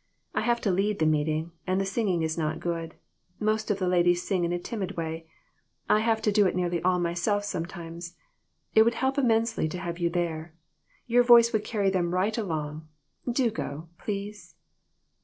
"I 0.34 0.40
have 0.40 0.60
to 0.62 0.72
lead 0.72 0.98
the 0.98 1.06
meeting, 1.06 1.52
and 1.68 1.80
the 1.80 1.86
singing 1.86 2.22
is 2.24 2.36
not 2.36 2.58
good. 2.58 2.96
Most 3.38 3.70
of 3.70 3.78
the 3.78 3.86
ladies 3.86 4.26
sing 4.26 4.42
in 4.42 4.52
a 4.52 4.58
timid 4.58 4.96
way. 4.96 5.28
I 5.88 6.00
have 6.00 6.20
to 6.22 6.32
do 6.32 6.48
it 6.48 6.56
nearly 6.56 6.82
all 6.82 6.98
myself 6.98 7.44
sometimes. 7.44 8.16
It 8.74 8.82
would 8.82 8.94
help 8.94 9.18
immensely 9.18 9.68
to 9.68 9.78
have 9.78 10.00
you 10.00 10.10
there. 10.10 10.52
Your 11.06 11.22
voice 11.22 11.52
would 11.52 11.62
carry 11.62 11.90
them 11.90 12.12
right 12.12 12.36
along. 12.36 12.88
Do 13.30 13.50
go, 13.52 13.88
please." 13.98 14.56